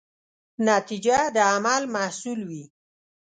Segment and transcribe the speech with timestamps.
[0.67, 2.63] نتیجه د عمل محصول وي.